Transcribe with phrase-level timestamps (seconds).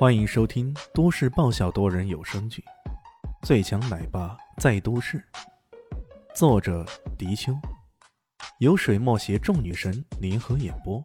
[0.00, 2.64] 欢迎收听都市爆笑多人有声剧
[3.46, 5.22] 《最强奶爸在都市》，
[6.34, 6.86] 作者：
[7.18, 7.52] 迪秋，
[8.60, 11.04] 由水墨携众女神联合演播，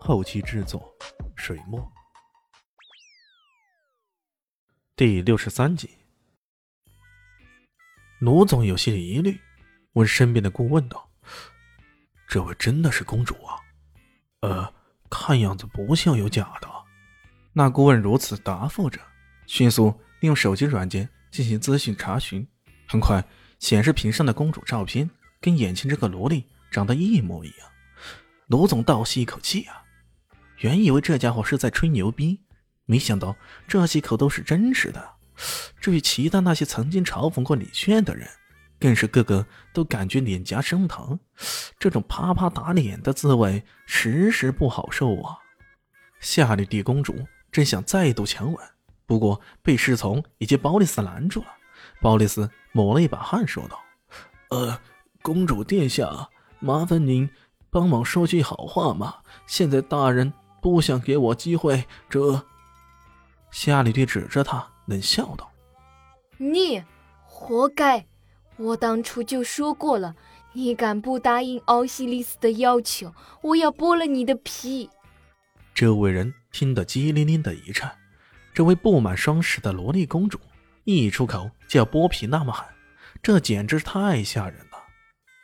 [0.00, 0.92] 后期制作：
[1.36, 1.80] 水墨。
[4.96, 5.88] 第六十三集，
[8.18, 9.40] 卢总有些疑虑，
[9.92, 11.08] 问身边的顾问道
[12.26, 13.54] ：“这位真的是公主啊？
[14.40, 14.74] 呃，
[15.08, 16.68] 看样子不像有假的。”
[17.52, 18.98] 那顾问如此答复着，
[19.46, 19.88] 迅速
[20.20, 22.46] 利用手机软件进行资讯查询。
[22.88, 23.22] 很快，
[23.58, 25.08] 显示屏上的公主照片
[25.40, 27.68] 跟眼前这个萝莉长得一模一样。
[28.46, 29.82] 卢总倒吸一口气啊，
[30.58, 32.40] 原以为这家伙是在吹牛逼，
[32.86, 33.36] 没想到
[33.68, 35.10] 这些可都是真实的。
[35.80, 38.28] 至于其他那些曾经嘲讽过李炫的人，
[38.78, 41.18] 更是个个都感觉脸颊生疼。
[41.78, 45.36] 这种啪啪打脸的滋味，时时不好受啊！
[46.20, 47.26] 夏绿蒂公主。
[47.52, 48.58] 正想再度强吻，
[49.04, 51.48] 不过被侍从以及鲍里斯拦住了。
[52.00, 53.78] 鲍里斯抹了一把汗，说道
[54.48, 54.80] ：“呃，
[55.20, 57.28] 公主殿下，麻烦您
[57.68, 59.16] 帮忙说句好话嘛。
[59.46, 62.42] 现在大人不想给我机会，这……”
[63.52, 65.50] 夏里蒂指着他冷笑道
[66.38, 66.82] ：“你
[67.26, 68.06] 活该！
[68.56, 70.14] 我当初就说过了，
[70.54, 73.12] 你敢不答应奥西里斯的要求，
[73.42, 74.88] 我要剥了你的皮。”
[75.74, 76.32] 这位人。
[76.52, 77.90] 听得激灵灵的一颤，
[78.54, 80.38] 这位不满双十的萝莉公主
[80.84, 82.64] 一出口就要剥皮，那么狠，
[83.22, 84.78] 这简直太吓人了。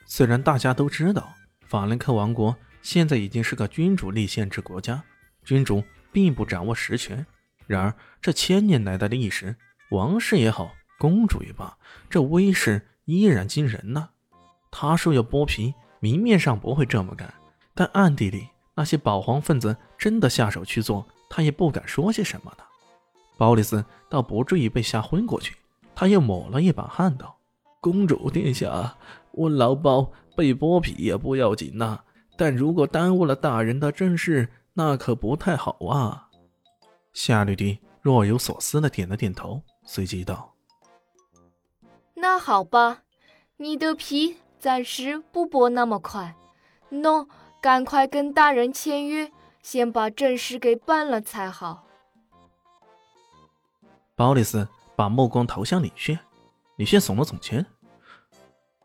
[0.07, 1.35] 虽然大家都知道
[1.67, 5.03] 法兰克王国现在已经是个君主立宪制国家，
[5.45, 7.27] 君主并不掌握实权，
[7.67, 9.57] 然而这千年来的历史，
[9.91, 11.77] 王室也好，公主也罢，
[12.11, 14.11] 这威势依然惊人呢。
[14.71, 17.33] 他说要剥皮，明面上不会这么干，
[17.75, 18.49] 但暗地里。
[18.79, 22.63] 那些保皇分子真的下手去做，他也不敢说些什么呢。
[23.37, 25.57] 鲍里斯倒不至于被吓昏过去，
[25.97, 27.37] 他又抹了一把汗道
[27.83, 28.97] ：“公主殿下，
[29.33, 31.99] 我老包被剥皮也不要紧呐，
[32.37, 36.29] 但如果耽误了大人的正事，那可不太好啊。”
[37.13, 40.55] 夏绿蒂若有所思的点了点头，随即道
[42.15, 43.03] ：“那好吧，
[43.57, 46.37] 你的皮暂时不剥那么快，
[46.93, 47.27] 喏。”
[47.61, 49.33] 赶快跟大人签约，
[49.63, 51.87] 先把正事给办了才好。
[54.15, 56.19] 鲍里斯把目光投向李炫，
[56.77, 57.65] 李炫耸了耸肩：“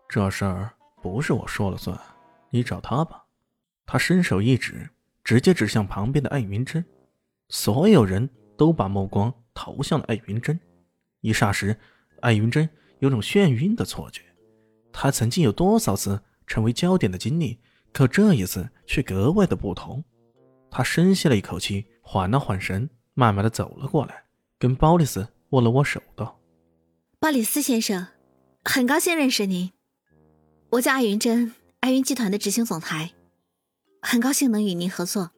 [0.10, 2.00] 这事儿不是我说了算，
[2.50, 3.24] 你找他吧。”
[3.86, 4.90] 他伸手一指，
[5.24, 6.84] 直接指向旁边的艾云珍。
[7.50, 10.60] 所有人都把目光投向了艾云珍。
[11.22, 11.78] 一霎时，
[12.22, 12.68] 艾云珍
[13.00, 14.24] 有种眩晕的错觉。
[14.92, 17.60] 他曾经有多少次成为焦点的经历？
[17.94, 20.04] 可这一次却格外的不同，
[20.72, 24.24] 他深吸了一口气，缓了缓神，慢慢的走了过来，
[24.58, 26.40] 跟鲍里斯握了握手，道
[27.22, 28.08] ：“鲍里斯先生，
[28.66, 29.72] 很高兴认识您。
[30.72, 33.12] 我叫艾云珍，艾云集团的执行总裁，
[34.02, 35.30] 很高兴能与您合作。”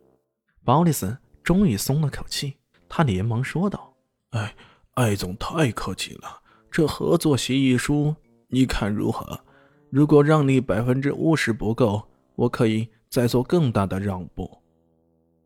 [0.63, 2.55] 鲍里斯终于松了口气，
[2.87, 3.93] 他连忙说道
[4.31, 4.55] ：“哎，
[4.93, 8.15] 艾总太客气了，这合作协议书
[8.47, 9.41] 你看如何？
[9.89, 14.49] 如果让你百分之五十不够。”我可以再做更大的让步。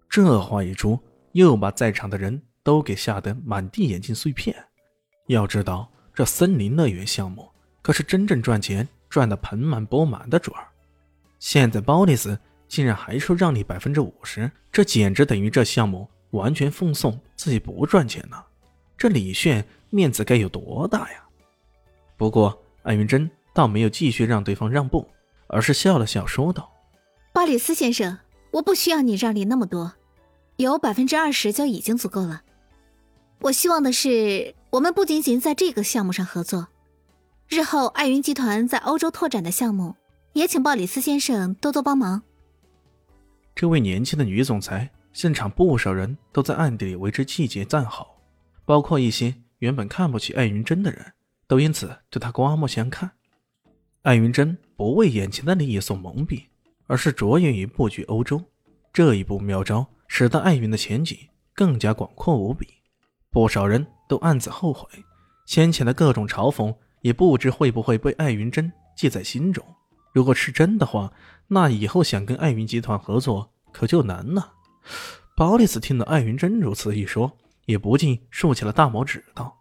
[0.09, 0.99] 这话一出，
[1.33, 4.55] 又把在场的人都给吓得满地眼镜碎片。
[5.27, 7.47] 要知道，这森林乐园项目
[7.81, 10.67] 可是真正赚钱赚得盆满钵满的主儿。
[11.37, 18.43] 现在鲍里斯竟然还说让你百分之五十，这简直等于这项目完全奉送，自己不赚钱呢。
[18.97, 21.23] 这李炫面子该有多大呀？
[22.17, 25.07] 不过艾云珍倒没有继续让对方让步，
[25.47, 26.69] 而是笑了笑说道。
[27.39, 28.17] 鲍里斯先生，
[28.51, 29.93] 我不需要你让利那么多，
[30.57, 32.41] 有百分之二十就已经足够了。
[33.39, 36.67] 我希望的是，我们不仅仅在这个项目上合作，
[37.47, 39.95] 日后爱云集团在欧洲拓展的项目，
[40.33, 42.23] 也请鲍里斯先生多多帮忙。
[43.55, 48.17] 这位年轻的女总裁，现场不少人都在暗地里为之气节赞好，
[48.65, 51.13] 包括一些原本看不起艾云珍的人，
[51.47, 53.11] 都因此对她刮目相看。
[54.01, 56.48] 艾云珍不为眼前的利益所蒙蔽。
[56.89, 58.43] 而是着眼于布局欧洲，
[58.91, 61.15] 这一步妙招使得艾云的前景
[61.53, 62.67] 更加广阔无比。
[63.29, 64.89] 不少人都暗自后悔，
[65.45, 69.63] 先前的各种嘲讽也不知会不会被艾云珍记在心中。
[70.13, 71.13] 如果是真的话，
[71.47, 74.53] 那以后想跟艾云集团合作可就难了。
[75.37, 77.31] 鲍里斯听了艾云珍如此一说，
[77.67, 79.55] 也不禁竖起了大拇指，道：“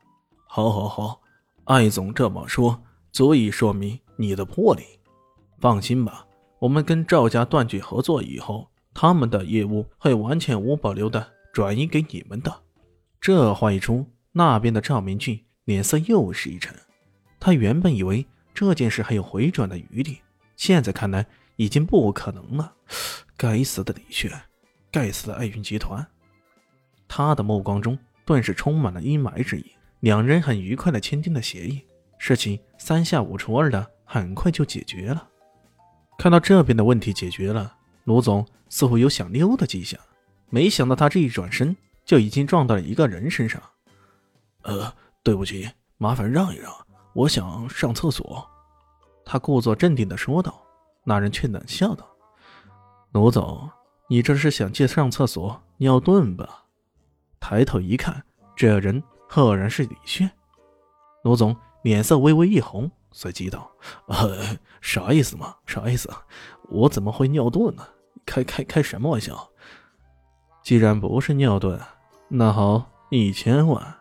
[0.48, 1.20] 好，好，好，
[1.64, 2.82] 艾总这么说，
[3.12, 4.82] 足以说明你的魄力。
[5.60, 6.24] 放心吧。”
[6.60, 12.62] 我们跟赵家断绝合作以后，他们的业务会完全无保留的转移给你们的。
[13.20, 16.74] 这话一出，那边的赵明俊脸色又是一沉。
[17.38, 20.18] 他原本以为这件事还有回转的余地，
[20.56, 21.24] 现在看来
[21.56, 22.74] 已经不可能了。
[23.36, 24.30] 该死的李炫，
[24.90, 26.04] 该死的爱云集团！
[27.06, 29.64] 他的目光中顿时充满了阴霾之意。
[30.00, 31.82] 两人很愉快的签订了协议，
[32.18, 35.28] 事情三下五除二的很快就解决了。
[36.18, 39.98] 看到这边的问题解决了，卢总似乎有想溜的迹象。
[40.50, 43.62] 没想到他这一转身就已经撞到了一个人身上。
[44.62, 44.92] 呃，
[45.22, 46.72] 对不起，麻烦让一让，
[47.14, 48.44] 我想上厕所。
[49.24, 50.62] 他故作镇定的说道。
[51.04, 52.06] 那人却冷笑道
[53.12, 53.70] ：“卢总，
[54.10, 56.64] 你这是想借上厕所尿遁吧？”
[57.40, 58.22] 抬头一看，
[58.54, 60.30] 这人赫然是李炫。
[61.22, 63.70] 卢总脸色微微一红，随即道
[64.06, 65.56] ：“呃，啥意思嘛？
[65.66, 66.10] 啥意思？
[66.68, 67.86] 我怎么会尿遁呢？
[68.26, 69.50] 开开开什么玩笑？
[70.62, 71.80] 既然不是尿遁，
[72.28, 73.96] 那好，一千万。”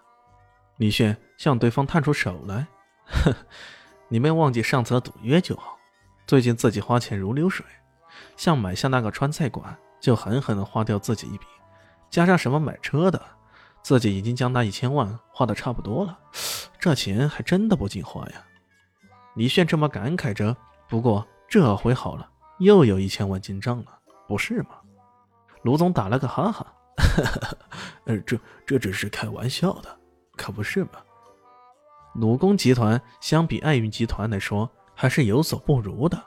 [0.77, 2.67] 李炫向对方探出手来
[3.07, 3.33] ：“哼，
[4.09, 5.77] 你没忘记上次的赌约就好。
[6.25, 7.65] 最近自己花钱如流水，
[8.35, 11.45] 像买下那个川菜馆，就狠狠的花掉自己一笔，
[12.09, 13.21] 加上什么买车的。”
[13.83, 16.19] 自己已经将那一千万花的差不多了，
[16.77, 18.43] 这钱还真的不经花呀！
[19.37, 20.57] 李炫这么感慨着。
[20.89, 22.27] 不过这回好了，
[22.59, 24.69] 又有一千万进账了，不是吗？
[25.61, 26.65] 卢总打了个哈哈，
[28.05, 29.99] 呃，这这只是开玩笑的，
[30.35, 30.91] 可不是吗？
[32.15, 36.17] 鲁工集团相比爱运集团来说，还是有所不如的，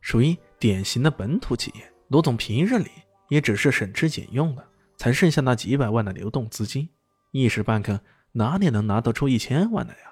[0.00, 1.92] 属于典型的本土企业。
[2.08, 2.90] 卢总平日里
[3.28, 4.64] 也只是省吃俭用的，
[4.96, 6.88] 才剩下那几百万的流动资金。
[7.32, 7.98] 一时半刻
[8.32, 10.11] 哪里能拿得出一千万来呀？